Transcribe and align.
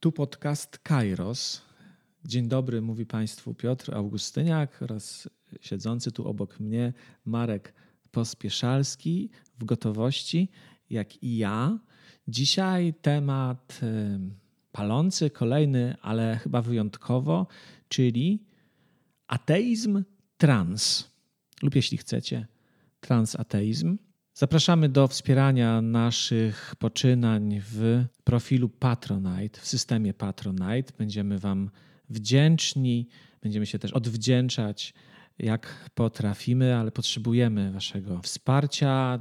Tu 0.00 0.12
podcast 0.12 0.78
Kairos. 0.78 1.62
Dzień 2.24 2.48
dobry, 2.48 2.80
mówi 2.80 3.06
Państwu 3.06 3.54
Piotr 3.54 3.94
Augustyniak 3.94 4.82
oraz 4.82 5.28
siedzący 5.60 6.12
tu 6.12 6.28
obok 6.28 6.60
mnie 6.60 6.92
Marek 7.24 7.74
Pospieszalski 8.10 9.30
w 9.58 9.64
gotowości, 9.64 10.48
jak 10.90 11.22
i 11.22 11.36
ja. 11.36 11.78
Dzisiaj 12.28 12.94
temat 13.02 13.80
palący, 14.72 15.30
kolejny, 15.30 15.96
ale 16.02 16.38
chyba 16.42 16.62
wyjątkowo, 16.62 17.46
czyli 17.88 18.46
ateizm 19.26 20.04
trans, 20.36 21.10
lub 21.62 21.74
jeśli 21.74 21.98
chcecie, 21.98 22.46
transateizm. 23.00 23.98
Zapraszamy 24.38 24.88
do 24.88 25.08
wspierania 25.08 25.82
naszych 25.82 26.74
poczynań 26.78 27.60
w 27.70 28.04
profilu 28.24 28.68
Patronite, 28.68 29.60
w 29.60 29.66
systemie 29.66 30.14
Patronite. 30.14 30.92
Będziemy 30.98 31.38
Wam 31.38 31.70
wdzięczni, 32.10 33.08
będziemy 33.42 33.66
się 33.66 33.78
też 33.78 33.92
odwdzięczać 33.92 34.94
jak 35.38 35.90
potrafimy, 35.94 36.76
ale 36.76 36.90
potrzebujemy 36.90 37.72
Waszego 37.72 38.20
wsparcia. 38.22 39.18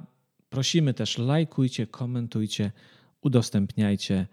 Prosimy 0.49 0.93
też, 0.93 1.17
lajkujcie, 1.17 1.87
komentujcie, 1.87 2.71
udostępniajcie 3.21 4.27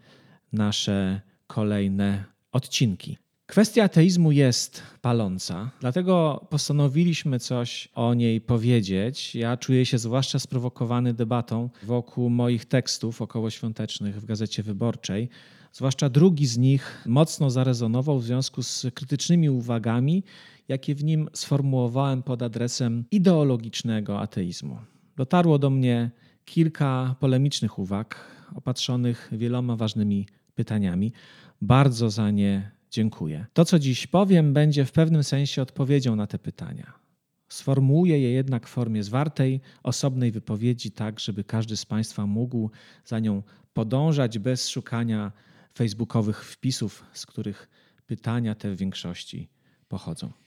nasze 0.52 1.20
kolejne 1.46 2.24
odcinki. 2.52 3.19
Kwestia 3.54 3.84
ateizmu 3.84 4.32
jest 4.32 4.82
paląca, 5.02 5.70
dlatego 5.80 6.46
postanowiliśmy 6.50 7.38
coś 7.38 7.88
o 7.94 8.14
niej 8.14 8.40
powiedzieć. 8.40 9.34
Ja 9.34 9.56
czuję 9.56 9.86
się 9.86 9.98
zwłaszcza 9.98 10.38
sprowokowany 10.38 11.14
debatą 11.14 11.70
wokół 11.82 12.30
moich 12.30 12.64
tekstów 12.64 13.22
okołoświątecznych 13.22 14.20
w 14.20 14.24
Gazecie 14.24 14.62
Wyborczej. 14.62 15.28
Zwłaszcza 15.72 16.08
drugi 16.08 16.46
z 16.46 16.58
nich 16.58 17.04
mocno 17.06 17.50
zarezonował 17.50 18.18
w 18.18 18.24
związku 18.24 18.62
z 18.62 18.86
krytycznymi 18.94 19.50
uwagami, 19.50 20.25
jakie 20.69 20.94
w 20.94 21.05
nim 21.05 21.28
sformułowałem 21.32 22.22
pod 22.22 22.42
adresem 22.42 23.05
ideologicznego 23.10 24.20
ateizmu. 24.20 24.78
Dotarło 25.16 25.58
do 25.58 25.70
mnie 25.70 26.10
kilka 26.44 27.16
polemicznych 27.20 27.78
uwag, 27.78 28.16
opatrzonych 28.55 29.28
wieloma 29.32 29.77
ważnymi 29.77 30.27
pytaniami. 30.55 31.12
Bardzo 31.62 32.10
za 32.10 32.30
nie 32.30 32.75
dziękuję. 32.95 33.47
To, 33.53 33.64
co 33.64 33.78
dziś 33.78 34.06
powiem, 34.06 34.53
będzie 34.53 34.84
w 34.84 34.92
pewnym 34.92 35.25
sensie 35.25 35.62
odpowiedzią 35.62 36.17
na 36.17 36.27
te 36.27 36.39
pytania. 36.39 36.92
Sformułuję 37.48 38.19
je 38.20 38.31
jednak 38.31 38.67
w 38.67 38.70
formie 38.70 39.03
zwartej, 39.03 39.61
osobnej 39.83 40.33
wypowiedzi, 40.33 40.91
tak 40.91 41.20
żeby 41.20 41.45
każdy 41.45 41.77
z 41.77 41.87
Państwa 41.87 42.27
mógł 42.27 42.70
za 43.05 43.19
nią 43.19 43.42
podążać 43.72 44.39
bez 44.39 44.69
szukania 44.69 45.33
facebookowych 45.75 46.45
wpisów, 46.45 47.05
z 47.12 47.27
których 47.27 47.69
pytania 48.06 48.55
te 48.55 48.70
w 48.70 48.77
większości 48.77 49.48
pochodzą. 49.89 50.44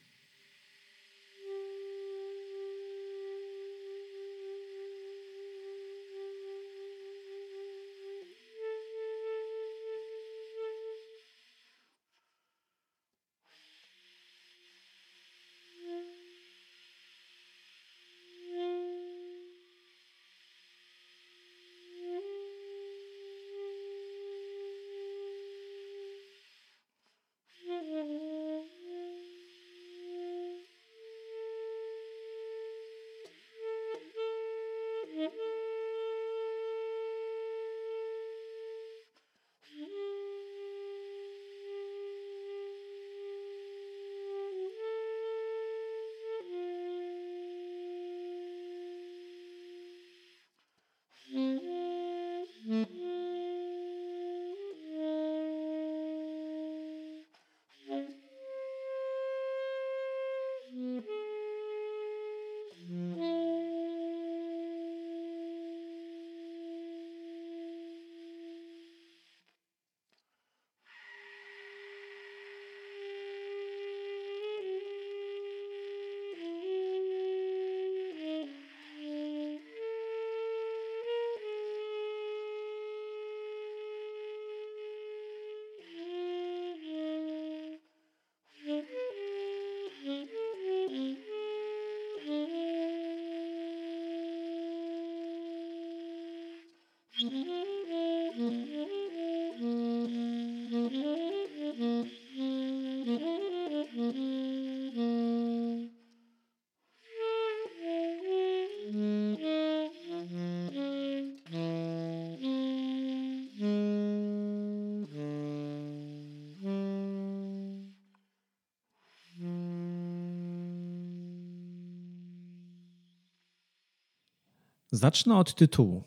Zacznę 124.92 125.38
od 125.38 125.56
tytułu. 125.56 126.04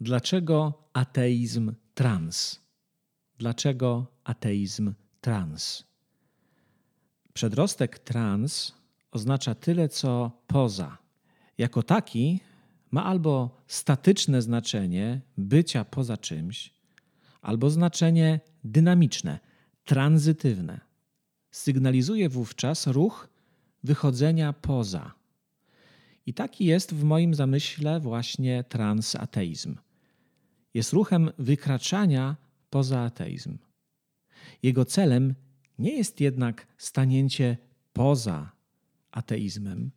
Dlaczego 0.00 0.88
ateizm 0.92 1.74
trans? 1.94 2.60
Dlaczego 3.38 4.06
ateizm 4.24 4.94
trans? 5.20 5.84
Przedrostek 7.32 7.98
trans 7.98 8.74
oznacza 9.10 9.54
tyle, 9.54 9.88
co 9.88 10.30
poza. 10.46 10.98
Jako 11.58 11.82
taki 11.82 12.40
ma 12.90 13.04
albo 13.04 13.62
statyczne 13.66 14.42
znaczenie 14.42 15.20
bycia 15.38 15.84
poza 15.84 16.16
czymś, 16.16 16.74
albo 17.42 17.70
znaczenie 17.70 18.40
dynamiczne, 18.64 19.38
tranzytywne. 19.84 20.80
Sygnalizuje 21.50 22.28
wówczas 22.28 22.86
ruch 22.86 23.28
wychodzenia 23.84 24.52
poza 24.52 25.21
i 26.26 26.34
taki 26.34 26.64
jest 26.64 26.94
w 26.94 27.04
moim 27.04 27.34
zamyśle 27.34 28.00
właśnie 28.00 28.64
transateizm. 28.64 29.76
Jest 30.74 30.92
ruchem 30.92 31.30
wykraczania 31.38 32.36
poza 32.70 33.00
ateizm. 33.00 33.58
Jego 34.62 34.84
celem 34.84 35.34
nie 35.78 35.96
jest 35.96 36.20
jednak 36.20 36.66
stanięcie 36.78 37.56
poza 37.92 38.52
ateizmem 39.10 39.90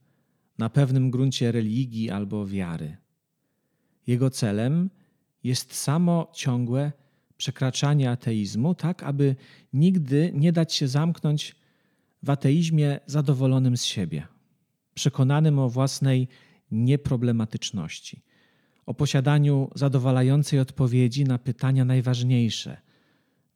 na 0.57 0.69
pewnym 0.69 1.11
gruncie 1.11 1.51
religii 1.51 2.09
albo 2.09 2.45
wiary. 2.45 2.97
Jego 4.07 4.29
celem 4.29 4.89
jest 5.43 5.73
samo 5.73 6.31
ciągłe 6.33 6.91
przekraczanie 7.37 8.11
ateizmu, 8.11 8.75
tak 8.75 9.03
aby 9.03 9.35
nigdy 9.73 10.31
nie 10.35 10.51
dać 10.51 10.73
się 10.73 10.87
zamknąć 10.87 11.55
w 12.23 12.29
ateizmie 12.29 12.99
zadowolonym 13.05 13.77
z 13.77 13.83
siebie 13.83 14.34
przekonanym 14.95 15.59
o 15.59 15.69
własnej 15.69 16.27
nieproblematyczności, 16.71 18.21
o 18.85 18.93
posiadaniu 18.93 19.69
zadowalającej 19.75 20.59
odpowiedzi 20.59 21.23
na 21.23 21.37
pytania 21.37 21.85
najważniejsze, 21.85 22.77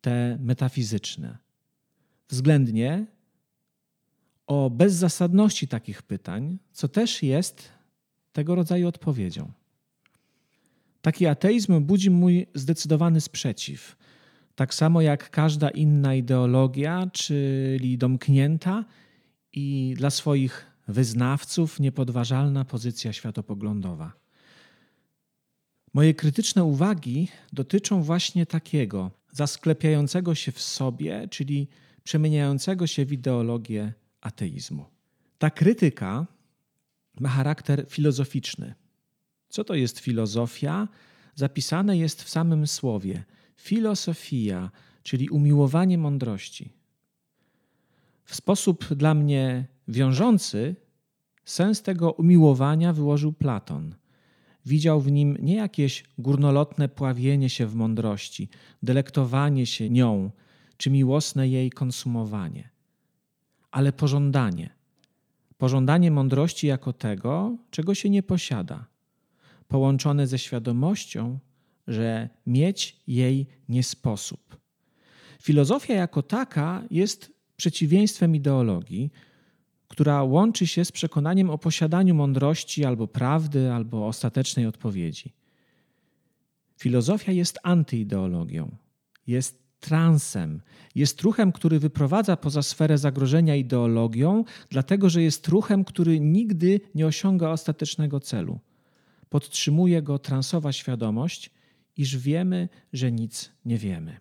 te 0.01 0.37
metafizyczne. 0.41 1.37
Względnie 2.29 3.05
o 4.47 4.69
bezzasadności 4.69 5.67
takich 5.67 6.01
pytań, 6.01 6.59
co 6.71 6.87
też 6.87 7.23
jest 7.23 7.69
tego 8.33 8.55
rodzaju 8.55 8.87
odpowiedzią. 8.87 9.51
Taki 11.01 11.27
ateizm 11.27 11.83
budzi 11.83 12.09
mój 12.09 12.47
zdecydowany 12.53 13.21
sprzeciw. 13.21 13.95
tak 14.55 14.73
samo 14.73 15.01
jak 15.01 15.29
każda 15.29 15.69
inna 15.69 16.15
ideologia, 16.15 17.07
czyli 17.13 17.97
domknięta 17.97 18.85
i 19.53 19.93
dla 19.97 20.09
swoich 20.09 20.68
wyznawców 20.89 21.79
niepodważalna 21.79 22.65
pozycja 22.65 23.13
światopoglądowa. 23.13 24.13
Moje 25.93 26.13
krytyczne 26.13 26.63
uwagi 26.63 27.27
dotyczą 27.53 28.03
właśnie 28.03 28.45
takiego 28.45 29.11
zasklepiającego 29.31 30.35
się 30.35 30.51
w 30.51 30.61
sobie, 30.61 31.27
czyli 31.31 31.67
przemieniającego 32.03 32.87
się 32.87 33.05
w 33.05 33.11
ideologię 33.11 33.93
ateizmu. 34.21 34.85
Ta 35.37 35.49
krytyka 35.49 36.25
ma 37.19 37.29
charakter 37.29 37.85
filozoficzny. 37.89 38.73
Co 39.49 39.63
to 39.63 39.75
jest 39.75 39.99
filozofia? 39.99 40.87
Zapisane 41.35 41.97
jest 41.97 42.23
w 42.23 42.29
samym 42.29 42.67
słowie 42.67 43.23
filosofia, 43.55 44.71
czyli 45.03 45.29
umiłowanie 45.29 45.97
mądrości. 45.97 46.73
W 48.25 48.35
sposób 48.35 48.93
dla 48.93 49.13
mnie 49.13 49.67
wiążący 49.89 50.75
sens 51.45 51.81
tego 51.81 52.11
umiłowania 52.11 52.93
wyłożył 52.93 53.33
Platon. 53.33 53.95
Widział 54.65 55.01
w 55.01 55.11
nim 55.11 55.37
nie 55.41 55.55
jakieś 55.55 56.03
górnolotne 56.17 56.89
pławienie 56.89 57.49
się 57.49 57.67
w 57.67 57.75
mądrości, 57.75 58.49
delektowanie 58.83 59.65
się 59.65 59.89
nią, 59.89 60.31
czy 60.77 60.89
miłosne 60.89 61.47
jej 61.47 61.69
konsumowanie, 61.69 62.69
ale 63.71 63.93
pożądanie. 63.93 64.69
Pożądanie 65.57 66.11
mądrości 66.11 66.67
jako 66.67 66.93
tego, 66.93 67.57
czego 67.71 67.95
się 67.95 68.09
nie 68.09 68.23
posiada, 68.23 68.85
połączone 69.67 70.27
ze 70.27 70.39
świadomością, 70.39 71.39
że 71.87 72.29
mieć 72.47 72.99
jej 73.07 73.47
nie 73.69 73.83
sposób. 73.83 74.57
Filozofia 75.41 75.93
jako 75.93 76.23
taka 76.23 76.83
jest 76.91 77.31
przeciwieństwem 77.57 78.35
ideologii, 78.35 79.11
która 79.89 80.23
łączy 80.23 80.67
się 80.67 80.85
z 80.85 80.91
przekonaniem 80.91 81.49
o 81.49 81.57
posiadaniu 81.57 82.15
mądrości 82.15 82.85
albo 82.85 83.07
prawdy, 83.07 83.71
albo 83.71 84.07
ostatecznej 84.07 84.65
odpowiedzi. 84.65 85.33
Filozofia 86.77 87.31
jest 87.31 87.59
antyideologią, 87.63 88.75
jest 89.27 89.59
transem, 89.79 90.61
jest 90.95 91.21
ruchem, 91.21 91.51
który 91.51 91.79
wyprowadza 91.79 92.37
poza 92.37 92.61
sferę 92.61 92.97
zagrożenia 92.97 93.55
ideologią, 93.55 94.43
dlatego 94.69 95.09
że 95.09 95.21
jest 95.21 95.47
ruchem, 95.47 95.85
który 95.85 96.19
nigdy 96.19 96.81
nie 96.95 97.05
osiąga 97.07 97.49
ostatecznego 97.49 98.19
celu. 98.19 98.59
Podtrzymuje 99.29 100.01
go 100.01 100.19
transowa 100.19 100.71
świadomość, 100.71 101.51
iż 101.97 102.17
wiemy, 102.17 102.69
że 102.93 103.11
nic 103.11 103.51
nie 103.65 103.77
wiemy. 103.77 104.17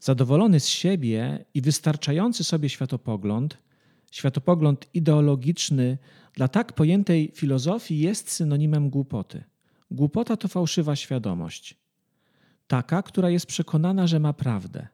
Zadowolony 0.00 0.60
z 0.60 0.68
siebie 0.68 1.44
i 1.54 1.62
wystarczający 1.62 2.44
sobie 2.44 2.68
światopogląd, 2.68 3.58
światopogląd 4.16 4.86
ideologiczny 4.94 5.98
dla 6.34 6.48
tak 6.48 6.72
pojętej 6.72 7.32
filozofii 7.34 7.98
jest 7.98 8.30
synonimem 8.30 8.90
głupoty. 8.90 9.44
Głupota 9.90 10.36
to 10.36 10.48
fałszywa 10.48 10.96
świadomość. 10.96 11.76
Taka, 12.66 13.02
która 13.02 13.30
jest 13.30 13.46
przekonana, 13.46 14.06
że 14.06 14.20
ma 14.20 14.32
prawdę. 14.32 14.86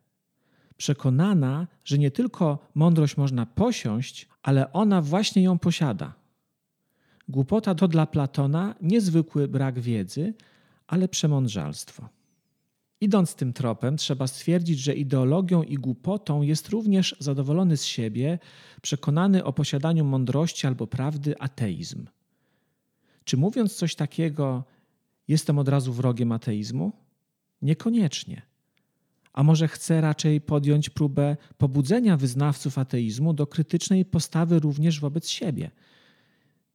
Przekonana, 0.76 1.66
że 1.84 1.98
nie 1.98 2.10
tylko 2.10 2.58
mądrość 2.74 3.16
można 3.16 3.46
posiąść, 3.46 4.28
ale 4.42 4.72
ona 4.72 5.02
właśnie 5.02 5.42
ją 5.42 5.58
posiada. 5.58 6.14
Głupota 7.28 7.74
to 7.74 7.88
dla 7.88 8.06
Platona 8.06 8.74
niezwykły 8.80 9.48
brak 9.48 9.80
wiedzy, 9.80 10.34
ale 10.86 11.08
przemądrzalstwo. 11.08 12.08
Idąc 13.02 13.34
tym 13.34 13.52
tropem, 13.52 13.96
trzeba 13.96 14.26
stwierdzić, 14.26 14.78
że 14.78 14.94
ideologią 14.94 15.62
i 15.62 15.74
głupotą 15.74 16.42
jest 16.42 16.68
również 16.68 17.16
zadowolony 17.18 17.76
z 17.76 17.84
siebie, 17.84 18.38
przekonany 18.82 19.44
o 19.44 19.52
posiadaniu 19.52 20.04
mądrości 20.04 20.66
albo 20.66 20.86
prawdy 20.86 21.38
ateizm. 21.38 22.06
Czy 23.24 23.36
mówiąc 23.36 23.74
coś 23.74 23.94
takiego, 23.94 24.64
jestem 25.28 25.58
od 25.58 25.68
razu 25.68 25.92
wrogiem 25.92 26.32
ateizmu? 26.32 26.92
Niekoniecznie. 27.62 28.42
A 29.32 29.42
może 29.42 29.68
chcę 29.68 30.00
raczej 30.00 30.40
podjąć 30.40 30.90
próbę 30.90 31.36
pobudzenia 31.58 32.16
wyznawców 32.16 32.78
ateizmu 32.78 33.34
do 33.34 33.46
krytycznej 33.46 34.04
postawy 34.04 34.60
również 34.60 35.00
wobec 35.00 35.28
siebie. 35.28 35.70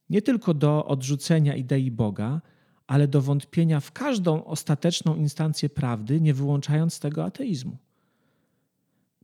Nie 0.09 0.21
tylko 0.21 0.53
do 0.53 0.85
odrzucenia 0.85 1.55
idei 1.55 1.91
Boga, 1.91 2.41
ale 2.87 3.07
do 3.07 3.21
wątpienia 3.21 3.79
w 3.79 3.91
każdą 3.91 4.45
ostateczną 4.45 5.15
instancję 5.15 5.69
prawdy, 5.69 6.21
nie 6.21 6.33
wyłączając 6.33 6.99
tego 6.99 7.25
ateizmu. 7.25 7.77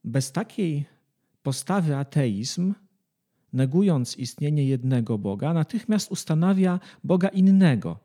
Bez 0.03 0.31
takiej 0.31 0.85
postawy 1.43 1.95
ateizm, 1.95 2.73
negując 3.53 4.17
istnienie 4.17 4.65
jednego 4.65 5.17
Boga, 5.17 5.53
natychmiast 5.53 6.11
ustanawia 6.11 6.79
Boga 7.03 7.27
innego. 7.27 7.99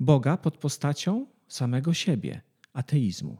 Boga 0.00 0.36
pod 0.36 0.58
postacią 0.58 1.26
samego 1.48 1.94
siebie, 1.94 2.40
ateizmu. 2.72 3.36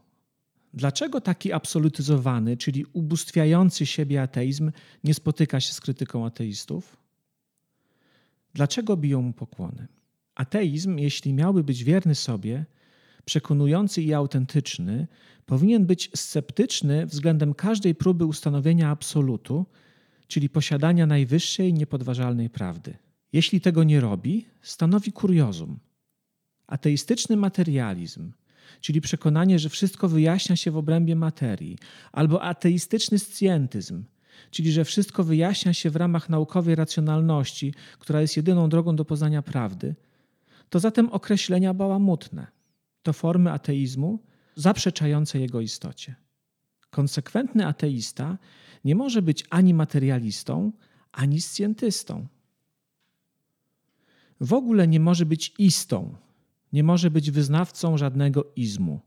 Dlaczego 0.74 1.20
taki 1.20 1.52
absolutyzowany, 1.52 2.56
czyli 2.56 2.84
ubóstwiający 2.92 3.86
siebie 3.86 4.22
ateizm 4.22 4.72
nie 5.04 5.14
spotyka 5.14 5.60
się 5.60 5.72
z 5.72 5.80
krytyką 5.80 6.26
ateistów? 6.26 6.96
Dlaczego 8.54 8.96
biją 8.96 9.22
mu 9.22 9.32
pokłony? 9.32 9.88
Ateizm, 10.38 10.98
jeśli 10.98 11.32
miałby 11.32 11.64
być 11.64 11.84
wierny 11.84 12.14
sobie, 12.14 12.64
przekonujący 13.24 14.02
i 14.02 14.14
autentyczny, 14.14 15.06
powinien 15.46 15.86
być 15.86 16.10
sceptyczny 16.14 17.06
względem 17.06 17.54
każdej 17.54 17.94
próby 17.94 18.24
ustanowienia 18.24 18.90
absolutu, 18.90 19.66
czyli 20.26 20.48
posiadania 20.48 21.06
najwyższej, 21.06 21.74
niepodważalnej 21.74 22.50
prawdy. 22.50 22.96
Jeśli 23.32 23.60
tego 23.60 23.84
nie 23.84 24.00
robi, 24.00 24.46
stanowi 24.62 25.12
kuriozum. 25.12 25.78
Ateistyczny 26.66 27.36
materializm, 27.36 28.32
czyli 28.80 29.00
przekonanie, 29.00 29.58
że 29.58 29.68
wszystko 29.68 30.08
wyjaśnia 30.08 30.56
się 30.56 30.70
w 30.70 30.76
obrębie 30.76 31.16
materii, 31.16 31.78
albo 32.12 32.42
ateistyczny 32.42 33.18
scjentyzm, 33.18 34.04
czyli 34.50 34.72
że 34.72 34.84
wszystko 34.84 35.24
wyjaśnia 35.24 35.72
się 35.72 35.90
w 35.90 35.96
ramach 35.96 36.28
naukowej 36.28 36.74
racjonalności, 36.74 37.74
która 37.98 38.20
jest 38.20 38.36
jedyną 38.36 38.68
drogą 38.68 38.96
do 38.96 39.04
poznania 39.04 39.42
prawdy– 39.42 39.94
to 40.70 40.80
zatem 40.80 41.08
określenia 41.08 41.74
bałamutne. 41.74 42.46
To 43.02 43.12
formy 43.12 43.52
ateizmu 43.52 44.18
zaprzeczające 44.56 45.38
jego 45.38 45.60
istocie. 45.60 46.14
Konsekwentny 46.90 47.66
ateista 47.66 48.38
nie 48.84 48.94
może 48.94 49.22
być 49.22 49.44
ani 49.50 49.74
materialistą, 49.74 50.72
ani 51.12 51.40
scjentystą. 51.40 52.26
W 54.40 54.52
ogóle 54.52 54.88
nie 54.88 55.00
może 55.00 55.26
być 55.26 55.54
istą, 55.58 56.14
nie 56.72 56.84
może 56.84 57.10
być 57.10 57.30
wyznawcą 57.30 57.98
żadnego 57.98 58.52
izmu. 58.56 59.00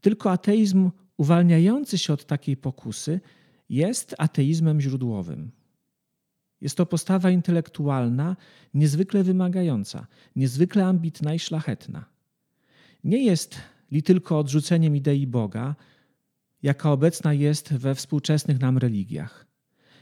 Tylko 0.00 0.30
ateizm 0.30 0.90
uwalniający 1.16 1.98
się 1.98 2.12
od 2.12 2.24
takiej 2.24 2.56
pokusy 2.56 3.20
jest 3.68 4.14
ateizmem 4.18 4.80
źródłowym. 4.80 5.50
Jest 6.60 6.76
to 6.76 6.86
postawa 6.86 7.30
intelektualna, 7.30 8.36
niezwykle 8.74 9.24
wymagająca, 9.24 10.06
niezwykle 10.36 10.86
ambitna 10.86 11.34
i 11.34 11.38
szlachetna. 11.38 12.04
Nie 13.04 13.24
jest 13.24 13.60
li 13.90 14.02
tylko 14.02 14.38
odrzuceniem 14.38 14.96
idei 14.96 15.26
Boga, 15.26 15.74
jaka 16.62 16.92
obecna 16.92 17.32
jest 17.32 17.72
we 17.72 17.94
współczesnych 17.94 18.60
nam 18.60 18.78
religiach. 18.78 19.46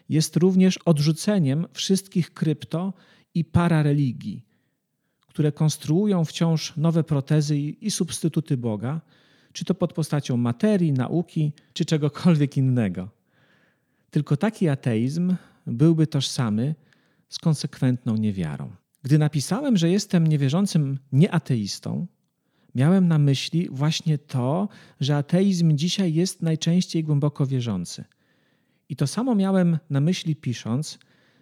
Jest 0.08 0.36
również 0.36 0.78
odrzuceniem 0.78 1.66
wszystkich 1.72 2.34
krypto 2.34 2.92
i 3.34 3.44
parareligii, 3.44 4.46
które 5.26 5.52
konstruują 5.52 6.24
wciąż 6.24 6.76
nowe 6.76 7.04
protezy 7.04 7.58
i 7.58 7.90
substytuty 7.90 8.56
Boga, 8.56 9.00
czy 9.52 9.64
to 9.64 9.74
pod 9.74 9.92
postacią 9.92 10.36
materii, 10.36 10.92
nauki, 10.92 11.52
czy 11.72 11.84
czegokolwiek 11.84 12.56
innego. 12.56 13.08
Tylko 14.10 14.36
taki 14.36 14.68
ateizm 14.68 15.36
byłby 15.66 16.06
tożsamy 16.06 16.74
z 17.28 17.38
konsekwentną 17.38 18.16
niewiarą. 18.16 18.70
Gdy 19.02 19.18
napisałem, 19.18 19.76
że 19.76 19.90
jestem 19.90 20.26
niewierzącym 20.26 20.98
nieateistą, 21.12 22.06
miałem 22.74 23.08
na 23.08 23.18
myśli 23.18 23.68
właśnie 23.70 24.18
to, 24.18 24.68
że 25.00 25.16
ateizm 25.16 25.76
dzisiaj 25.76 26.14
jest 26.14 26.42
najczęściej 26.42 27.04
głęboko 27.04 27.46
wierzący. 27.46 28.04
I 28.88 28.96
to 28.96 29.06
samo 29.06 29.34
miałem 29.34 29.78
na 29.90 30.00
myśli 30.00 30.36
pisząc, 30.36 30.98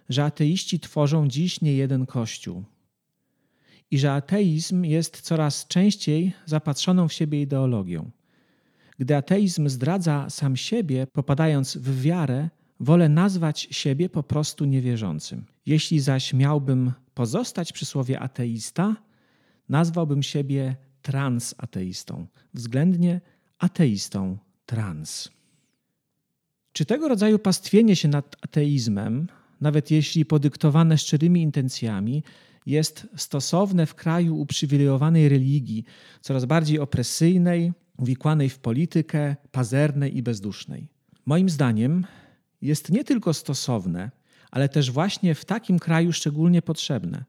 że 0.09 0.25
ateiści 0.25 0.79
tworzą 0.79 1.27
dziś 1.27 1.61
nie 1.61 1.73
jeden 1.73 2.05
kościół. 2.05 2.63
I 3.91 3.99
że 3.99 4.13
ateizm 4.13 4.83
jest 4.83 5.21
coraz 5.21 5.67
częściej 5.67 6.33
zapatrzoną 6.45 7.07
w 7.07 7.13
siebie 7.13 7.41
ideologią. 7.41 8.11
Gdy 8.99 9.15
ateizm 9.15 9.69
zdradza 9.69 10.29
sam 10.29 10.55
siebie, 10.57 11.07
popadając 11.07 11.77
w 11.77 12.01
wiarę, 12.01 12.49
wolę 12.79 13.09
nazwać 13.09 13.67
siebie 13.71 14.09
po 14.09 14.23
prostu 14.23 14.65
niewierzącym. 14.65 15.45
Jeśli 15.65 15.99
zaś 15.99 16.33
miałbym 16.33 16.91
pozostać 17.13 17.73
przy 17.73 17.85
słowie 17.85 18.19
ateista, 18.19 18.95
nazwałbym 19.69 20.23
siebie 20.23 20.75
transateistą, 21.01 22.27
względnie 22.53 23.21
ateistą 23.59 24.37
trans. 24.65 25.29
Czy 26.73 26.85
tego 26.85 27.07
rodzaju 27.07 27.39
pastwienie 27.39 27.95
się 27.95 28.07
nad 28.07 28.35
ateizmem, 28.41 29.27
nawet 29.61 29.91
jeśli 29.91 30.25
podyktowane 30.25 30.97
szczerymi 30.97 31.41
intencjami, 31.41 32.23
jest 32.65 33.07
stosowne 33.15 33.85
w 33.85 33.95
kraju 33.95 34.37
uprzywilejowanej 34.37 35.29
religii, 35.29 35.83
coraz 36.21 36.45
bardziej 36.45 36.79
opresyjnej, 36.79 37.73
uwikłanej 37.97 38.49
w 38.49 38.59
politykę, 38.59 39.35
pazernej 39.51 40.17
i 40.17 40.23
bezdusznej? 40.23 40.87
Moim 41.25 41.49
zdaniem 41.49 42.05
jest 42.61 42.91
nie 42.91 43.03
tylko 43.03 43.33
stosowne, 43.33 44.11
ale 44.51 44.69
też 44.69 44.91
właśnie 44.91 45.35
w 45.35 45.45
takim 45.45 45.79
kraju 45.79 46.13
szczególnie 46.13 46.61
potrzebne. 46.61 47.25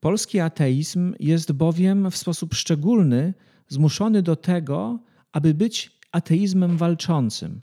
Polski 0.00 0.40
ateizm 0.40 1.14
jest 1.20 1.52
bowiem 1.52 2.10
w 2.10 2.16
sposób 2.16 2.54
szczególny 2.54 3.34
zmuszony 3.68 4.22
do 4.22 4.36
tego, 4.36 4.98
aby 5.32 5.54
być 5.54 5.98
ateizmem 6.12 6.76
walczącym. 6.76 7.60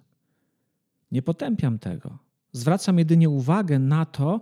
Nie 1.11 1.21
potępiam 1.21 1.79
tego. 1.79 2.17
Zwracam 2.51 2.99
jedynie 2.99 3.29
uwagę 3.29 3.79
na 3.79 4.05
to, 4.05 4.41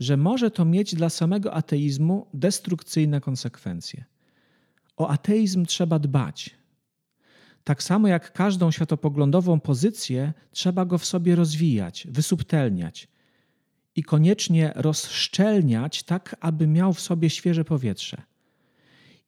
że 0.00 0.16
może 0.16 0.50
to 0.50 0.64
mieć 0.64 0.94
dla 0.94 1.10
samego 1.10 1.54
ateizmu 1.54 2.26
destrukcyjne 2.34 3.20
konsekwencje. 3.20 4.04
O 4.96 5.08
ateizm 5.08 5.66
trzeba 5.66 5.98
dbać. 5.98 6.63
Tak 7.64 7.82
samo 7.82 8.08
jak 8.08 8.32
każdą 8.32 8.70
światopoglądową 8.70 9.60
pozycję, 9.60 10.32
trzeba 10.50 10.84
go 10.84 10.98
w 10.98 11.04
sobie 11.04 11.36
rozwijać, 11.36 12.06
wysubtelniać 12.10 13.08
i 13.96 14.02
koniecznie 14.02 14.72
rozszczelniać, 14.76 16.02
tak 16.02 16.36
aby 16.40 16.66
miał 16.66 16.92
w 16.92 17.00
sobie 17.00 17.30
świeże 17.30 17.64
powietrze. 17.64 18.22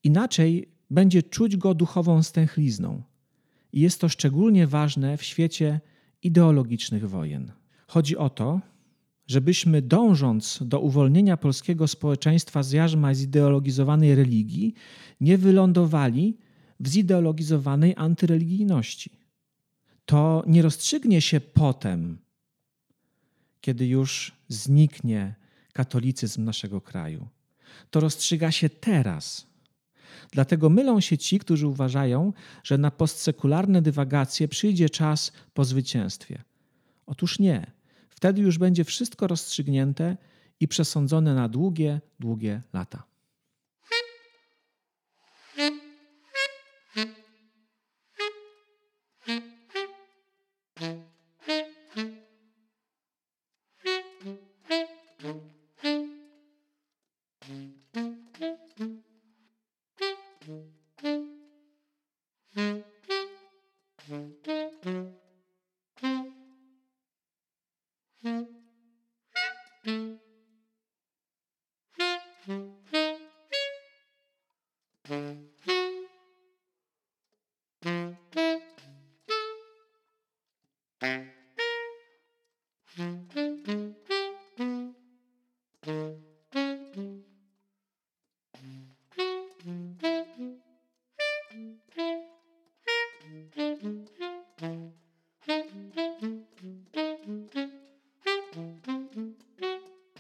Inaczej 0.05 0.69
będzie 0.91 1.23
czuć 1.23 1.57
go 1.57 1.75
duchową 1.75 2.23
stęchlizną. 2.23 3.03
I 3.73 3.81
jest 3.81 4.01
to 4.01 4.09
szczególnie 4.09 4.67
ważne 4.67 5.17
w 5.17 5.23
świecie 5.23 5.81
ideologicznych 6.23 7.09
wojen. 7.09 7.53
Chodzi 7.87 8.17
o 8.17 8.31
to, 8.31 8.61
żebyśmy 9.27 9.83
dążąc 9.83 10.59
do 10.63 10.81
uwolnienia 10.81 11.37
polskiego 11.37 11.89
społeczeństwa 11.89 12.63
z 12.63 12.73
jarzma 12.73 13.15
zideologizowanej 13.15 14.15
religii, 14.15 14.75
nie 15.21 15.39
wylądowali 15.39 16.37
w 16.81 16.89
zideologizowanej 16.89 17.95
antyreligijności. 17.97 19.11
To 20.07 20.45
nie 20.47 20.63
rozstrzygnie 20.63 21.21
się 21.21 21.41
potem, 21.41 22.19
kiedy 23.61 23.87
już 23.87 24.33
zniknie 24.49 25.35
katolicyzm 25.73 26.45
naszego 26.45 26.81
kraju. 26.81 27.29
To 27.91 28.01
rozstrzyga 28.01 28.51
się 28.51 28.69
teraz. 28.71 29.47
Dlatego 30.31 30.71
mylą 30.71 31.01
się 31.01 31.19
ci, 31.19 31.39
którzy 31.39 31.67
uważają, 31.67 32.33
że 32.63 32.79
na 32.79 32.91
postsekularne 32.91 33.83
dywagacje 33.83 34.49
przyjdzie 34.49 34.91
czas 34.91 35.33
po 35.55 35.65
zwycięstwie. 35.65 36.43
Otóż 37.07 37.39
nie. 37.39 37.67
Wtedy 38.09 38.41
już 38.41 38.59
będzie 38.59 38.85
wszystko 38.85 39.27
rozstrzygnięte 39.27 40.17
i 40.61 40.69
przesądzone 40.69 41.35
na 41.35 41.49
długie, 41.49 42.01
długie 42.21 42.63
lata. 42.73 43.16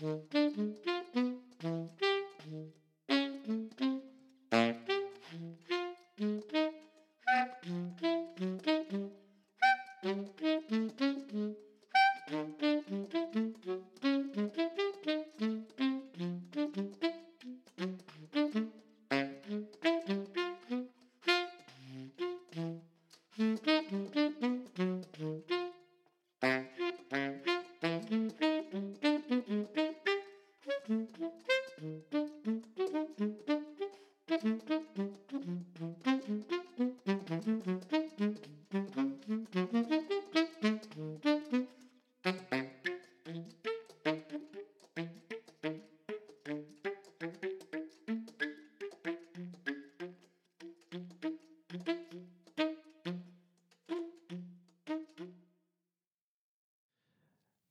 Mm-hmm. 0.03 0.96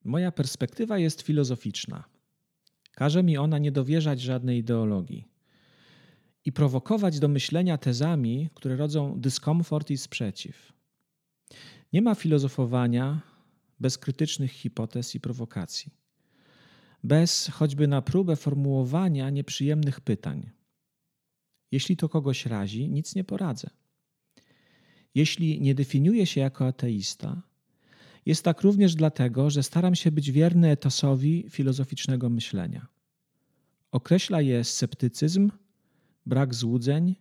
Moja 0.03 0.31
perspektywa 0.31 0.97
jest 0.97 1.21
filozoficzna. 1.21 2.03
Każe 2.91 3.23
mi 3.23 3.37
ona 3.37 3.57
nie 3.57 3.71
dowierzać 3.71 4.21
żadnej 4.21 4.57
ideologii 4.57 5.34
i 6.45 6.51
prowokować 6.51 7.19
do 7.19 7.27
myślenia 7.27 7.77
tezami, 7.77 8.49
które 8.53 8.75
rodzą 8.75 9.19
dyskomfort 9.19 9.89
i 9.89 9.97
sprzeciw. 9.97 10.73
Nie 11.93 12.01
ma 12.01 12.15
filozofowania 12.15 13.21
bez 13.79 13.97
krytycznych 13.97 14.51
hipotez 14.51 15.15
i 15.15 15.19
prowokacji, 15.19 15.91
bez 17.03 17.47
choćby 17.53 17.87
na 17.87 18.01
próbę 18.01 18.35
formułowania 18.35 19.29
nieprzyjemnych 19.29 20.01
pytań. 20.01 20.49
Jeśli 21.71 21.97
to 21.97 22.09
kogoś 22.09 22.45
razi, 22.45 22.89
nic 22.89 23.15
nie 23.15 23.23
poradzę. 23.23 23.69
Jeśli 25.15 25.61
nie 25.61 25.75
definiuję 25.75 26.25
się 26.25 26.41
jako 26.41 26.67
ateista, 26.67 27.41
jest 28.25 28.43
tak 28.43 28.61
również 28.61 28.95
dlatego, 28.95 29.49
że 29.49 29.63
staram 29.63 29.95
się 29.95 30.11
być 30.11 30.31
wierny 30.31 30.69
etosowi 30.69 31.45
filozoficznego 31.49 32.29
myślenia. 32.29 32.87
Określa 33.91 34.41
je 34.41 34.63
sceptycyzm, 34.63 35.51
brak 36.25 36.53
złudzeń 36.53 37.15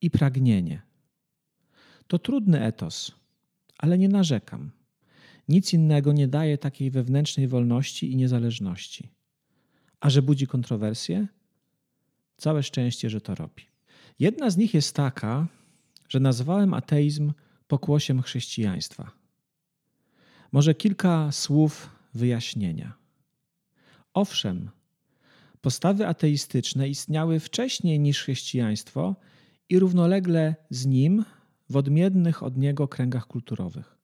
i 0.00 0.10
pragnienie. 0.10 0.82
To 2.06 2.18
trudny 2.18 2.60
etos, 2.62 3.12
ale 3.78 3.98
nie 3.98 4.08
narzekam. 4.08 4.70
Nic 5.48 5.72
innego 5.72 6.12
nie 6.12 6.28
daje 6.28 6.58
takiej 6.58 6.90
wewnętrznej 6.90 7.48
wolności 7.48 8.12
i 8.12 8.16
niezależności. 8.16 9.08
A 10.00 10.10
że 10.10 10.22
budzi 10.22 10.46
kontrowersje? 10.46 11.26
Całe 12.36 12.62
szczęście, 12.62 13.10
że 13.10 13.20
to 13.20 13.34
robi. 13.34 13.62
Jedna 14.18 14.50
z 14.50 14.56
nich 14.56 14.74
jest 14.74 14.96
taka, 14.96 15.46
że 16.08 16.20
nazwałem 16.20 16.74
ateizm 16.74 17.32
pokłosiem 17.68 18.22
chrześcijaństwa. 18.22 19.10
Może 20.52 20.74
kilka 20.74 21.32
słów 21.32 21.90
wyjaśnienia. 22.14 22.92
Owszem, 24.14 24.70
postawy 25.64 26.06
ateistyczne 26.06 26.88
istniały 26.88 27.40
wcześniej 27.40 28.00
niż 28.00 28.22
chrześcijaństwo 28.22 29.16
i 29.68 29.78
równolegle 29.78 30.54
z 30.70 30.86
nim 30.86 31.24
w 31.70 31.76
odmiennych 31.76 32.42
od 32.42 32.56
niego 32.56 32.88
kręgach 32.88 33.26
kulturowych. 33.26 33.98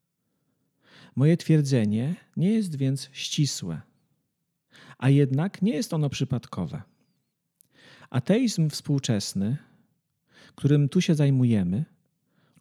Moje 1.16 1.36
twierdzenie 1.36 2.14
nie 2.36 2.50
jest 2.50 2.76
więc 2.76 3.08
ścisłe, 3.12 3.80
a 4.98 5.10
jednak 5.10 5.62
nie 5.62 5.72
jest 5.72 5.94
ono 5.94 6.10
przypadkowe. 6.10 6.82
Ateizm 8.10 8.70
współczesny, 8.70 9.56
którym 10.54 10.88
tu 10.88 11.00
się 11.00 11.14
zajmujemy, 11.14 11.84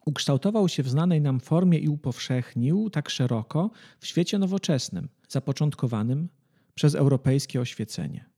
ukształtował 0.06 0.68
się 0.68 0.82
w 0.82 0.88
znanej 0.88 1.20
nam 1.20 1.40
formie 1.40 1.78
i 1.78 1.88
upowszechnił 1.88 2.90
tak 2.90 3.10
szeroko 3.10 3.70
w 3.98 4.06
świecie 4.06 4.38
nowoczesnym, 4.38 5.08
zapoczątkowanym 5.28 6.28
przez 6.74 6.94
europejskie 6.94 7.60
oświecenie. 7.60 8.29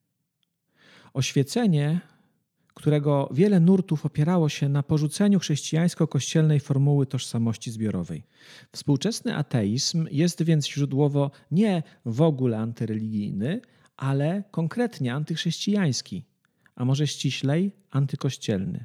Oświecenie, 1.14 2.00
którego 2.74 3.28
wiele 3.32 3.60
nurtów 3.60 4.06
opierało 4.06 4.48
się 4.48 4.68
na 4.68 4.82
porzuceniu 4.82 5.38
chrześcijańsko-kościelnej 5.38 6.60
formuły 6.60 7.06
tożsamości 7.06 7.70
zbiorowej. 7.70 8.22
Współczesny 8.72 9.36
ateizm 9.36 10.06
jest 10.10 10.42
więc 10.42 10.68
źródłowo 10.68 11.30
nie 11.50 11.82
w 12.04 12.20
ogóle 12.20 12.58
antyreligijny, 12.58 13.60
ale 13.96 14.42
konkretnie 14.50 15.14
antychrześcijański, 15.14 16.24
a 16.74 16.84
może 16.84 17.06
ściślej 17.06 17.72
antykościelny. 17.90 18.84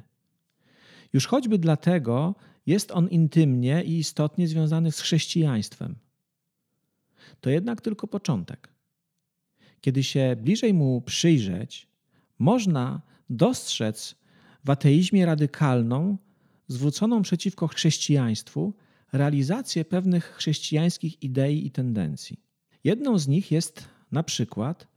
Już 1.12 1.26
choćby 1.26 1.58
dlatego 1.58 2.34
jest 2.66 2.90
on 2.90 3.08
intymnie 3.08 3.84
i 3.84 3.98
istotnie 3.98 4.48
związany 4.48 4.92
z 4.92 5.00
chrześcijaństwem. 5.00 5.94
To 7.40 7.50
jednak 7.50 7.80
tylko 7.80 8.06
początek. 8.06 8.68
Kiedy 9.80 10.02
się 10.02 10.36
bliżej 10.42 10.74
mu 10.74 11.00
przyjrzeć, 11.00 11.88
można 12.38 13.02
dostrzec 13.30 14.14
w 14.64 14.70
ateizmie 14.70 15.26
radykalną, 15.26 16.16
zwróconą 16.68 17.22
przeciwko 17.22 17.68
chrześcijaństwu, 17.68 18.74
realizację 19.12 19.84
pewnych 19.84 20.24
chrześcijańskich 20.24 21.22
idei 21.22 21.66
i 21.66 21.70
tendencji. 21.70 22.40
Jedną 22.84 23.18
z 23.18 23.28
nich 23.28 23.50
jest 23.50 23.88
na 24.12 24.22
przykład 24.22 24.88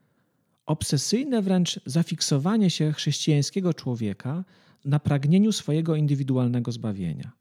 obsesyjne 0.65 1.41
wręcz 1.41 1.79
zafiksowanie 1.85 2.69
się 2.69 2.91
chrześcijańskiego 2.91 3.73
człowieka 3.73 4.43
na 4.85 4.99
pragnieniu 4.99 5.51
swojego 5.51 5.95
indywidualnego 5.95 6.71
zbawienia. 6.71 7.31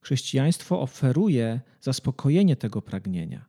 Chrześcijaństwo 0.00 0.80
oferuje 0.80 1.60
zaspokojenie 1.80 2.56
tego 2.56 2.82
pragnienia. 2.82 3.44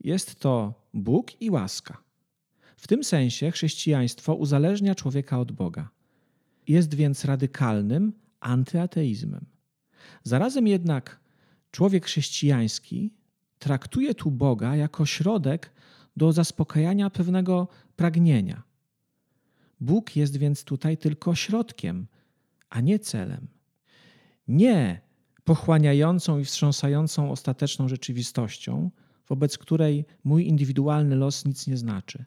Jest 0.00 0.40
to 0.40 0.74
Bóg 0.94 1.42
i 1.42 1.50
łaska. 1.50 2.02
W 2.80 2.86
tym 2.86 3.04
sensie 3.04 3.50
chrześcijaństwo 3.50 4.34
uzależnia 4.34 4.94
człowieka 4.94 5.40
od 5.40 5.52
Boga. 5.52 5.90
Jest 6.68 6.94
więc 6.94 7.24
radykalnym 7.24 8.12
antyateizmem. 8.40 9.46
Zarazem 10.22 10.66
jednak 10.66 11.20
człowiek 11.70 12.04
chrześcijański 12.04 13.14
traktuje 13.58 14.14
tu 14.14 14.30
Boga 14.30 14.76
jako 14.76 15.06
środek 15.06 15.72
do 16.16 16.32
zaspokajania 16.32 17.10
pewnego 17.10 17.68
pragnienia. 17.96 18.62
Bóg 19.80 20.16
jest 20.16 20.36
więc 20.36 20.64
tutaj 20.64 20.98
tylko 20.98 21.34
środkiem, 21.34 22.06
a 22.70 22.80
nie 22.80 22.98
celem. 22.98 23.48
Nie 24.48 25.00
pochłaniającą 25.44 26.38
i 26.38 26.44
wstrząsającą 26.44 27.30
ostateczną 27.30 27.88
rzeczywistością, 27.88 28.90
wobec 29.28 29.58
której 29.58 30.04
mój 30.24 30.46
indywidualny 30.46 31.16
los 31.16 31.44
nic 31.44 31.66
nie 31.66 31.76
znaczy, 31.76 32.24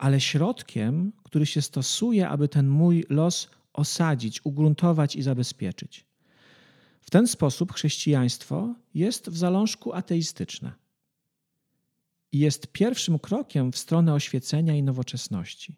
ale 0.00 0.20
środkiem, 0.20 1.12
który 1.22 1.46
się 1.46 1.62
stosuje, 1.62 2.28
aby 2.28 2.48
ten 2.48 2.68
mój 2.68 3.04
los 3.08 3.50
osadzić, 3.72 4.40
ugruntować 4.44 5.16
i 5.16 5.22
zabezpieczyć. 5.22 6.06
W 7.00 7.10
ten 7.10 7.26
sposób 7.26 7.72
chrześcijaństwo 7.72 8.74
jest 8.94 9.30
w 9.30 9.36
zalążku 9.36 9.92
ateistyczne 9.92 10.72
i 12.32 12.38
jest 12.38 12.72
pierwszym 12.72 13.18
krokiem 13.18 13.72
w 13.72 13.78
stronę 13.78 14.14
oświecenia 14.14 14.76
i 14.76 14.82
nowoczesności, 14.82 15.76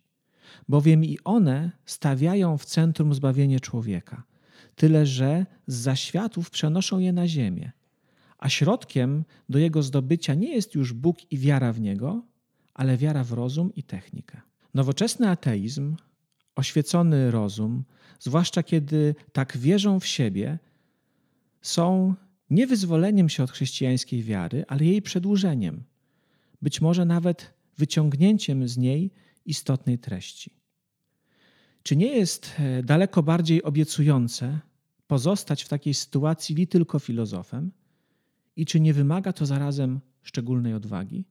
bowiem 0.69 1.05
i 1.05 1.19
one 1.25 1.71
stawiają 1.87 2.59
w 2.59 2.65
centrum 2.65 3.15
zbawienie 3.15 3.61
człowieka, 3.61 4.23
tyle 4.75 5.07
że 5.07 5.47
z 5.67 5.75
zaświatów 5.75 6.51
przenoszą 6.51 6.99
je 6.99 7.13
na 7.13 7.29
ziemię, 7.29 7.73
a 8.39 8.49
środkiem 8.49 9.25
do 9.49 9.59
jego 9.59 9.83
zdobycia 9.83 10.35
nie 10.35 10.55
jest 10.55 10.75
już 10.75 10.93
Bóg 10.93 11.33
i 11.33 11.39
wiara 11.39 11.73
w 11.73 11.81
niego, 11.81 12.32
ale 12.75 12.97
wiara 12.97 13.25
w 13.25 13.33
rozum 13.33 13.75
i 13.75 13.83
technikę. 13.83 14.41
Nowoczesny 14.75 15.29
ateizm, 15.29 15.97
oświecony 16.57 17.31
rozum, 17.31 17.85
zwłaszcza 18.21 18.63
kiedy 18.63 19.15
tak 19.33 19.59
wierzą 19.59 20.01
w 20.01 20.07
siebie, 20.07 20.59
są 21.63 22.15
nie 22.51 22.67
wyzwoleniem 22.67 23.29
się 23.29 23.43
od 23.43 23.51
chrześcijańskiej 23.51 24.23
wiary, 24.23 24.65
ale 24.69 24.85
jej 24.85 25.03
przedłużeniem, 25.03 25.85
być 26.63 26.81
może 26.81 27.05
nawet 27.05 27.55
wyciągnięciem 27.79 28.69
z 28.69 28.77
niej 28.77 29.11
istotnej 29.47 29.99
treści. 29.99 30.63
Czy 31.83 31.97
nie 31.97 32.07
jest 32.07 32.53
e, 32.59 32.83
daleko 32.83 33.23
bardziej 33.23 33.63
obiecujące 33.63 34.59
pozostać 35.07 35.63
w 35.63 35.69
takiej 35.69 35.95
sytuacji 35.95 36.55
li 36.55 36.67
tylko 36.67 36.99
filozofem? 36.99 37.73
I 38.57 38.67
czy 38.67 38.81
nie 38.81 38.95
wymaga 38.95 39.33
to 39.33 39.47
zarazem 39.47 40.01
szczególnej 40.23 40.75
odwagi? 40.75 41.25